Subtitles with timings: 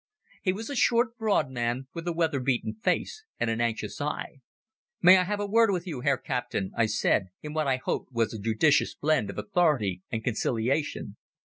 [0.41, 4.41] He was a short, broad man with a weather beaten face and an anxious eye.
[4.99, 8.11] "May I have a word with you, Herr Captain?" I said, with what I hoped
[8.11, 11.17] was a judicious blend of authority and conciliation.